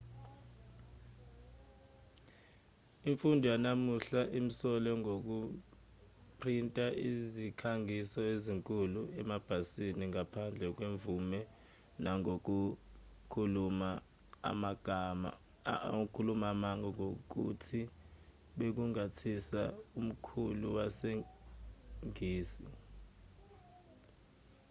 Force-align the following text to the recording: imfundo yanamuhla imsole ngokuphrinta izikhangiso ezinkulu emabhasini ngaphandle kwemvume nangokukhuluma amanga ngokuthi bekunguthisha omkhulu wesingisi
imfundo 3.09 3.43
yanamuhla 3.53 4.21
imsole 4.39 4.89
ngokuphrinta 5.01 6.85
izikhangiso 7.07 8.19
ezinkulu 8.33 9.01
emabhasini 9.19 10.03
ngaphandle 10.11 10.65
kwemvume 10.75 11.39
nangokukhuluma 12.03 13.89
amanga 16.51 16.71
ngokuthi 16.81 17.81
bekunguthisha 18.57 19.61
omkhulu 19.99 20.67
wesingisi 20.77 22.65